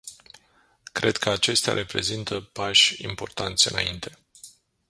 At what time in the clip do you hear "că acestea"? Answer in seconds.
1.17-1.73